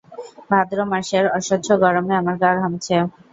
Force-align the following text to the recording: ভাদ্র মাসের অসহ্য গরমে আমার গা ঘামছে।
ভাদ্র 0.49 0.77
মাসের 0.91 1.25
অসহ্য 1.37 1.67
গরমে 1.83 2.13
আমার 2.17 2.35
গা 2.41 2.51
ঘামছে। 2.59 2.95